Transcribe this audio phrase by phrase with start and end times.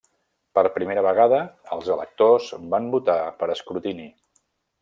[0.59, 1.41] Per primera vegada
[1.77, 4.09] els electors van votar per escrutini.